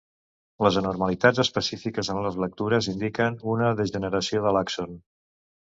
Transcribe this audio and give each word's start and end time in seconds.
Les 0.67 0.77
anormalitats 0.79 1.41
específiques 1.43 2.09
en 2.15 2.23
les 2.29 2.39
lectures 2.45 2.89
indiquen 2.95 3.39
una 3.55 3.71
degeneració 3.83 4.45
de 4.49 4.59
l'àxon. 4.59 5.01